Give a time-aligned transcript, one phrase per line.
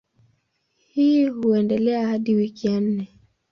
[0.75, 3.19] Hii huendelea hadi wiki ya nne.